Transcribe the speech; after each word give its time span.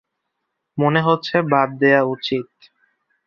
মনে 0.77 1.01
হচ্ছে 1.01 1.35
বাদ 1.51 1.69
দেয়া 1.79 2.01
উচিৎ। 2.05 2.49